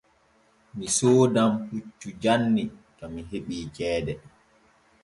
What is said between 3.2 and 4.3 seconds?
heɓii ceede.